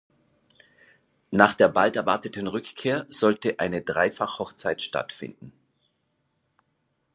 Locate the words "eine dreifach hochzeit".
3.59-4.81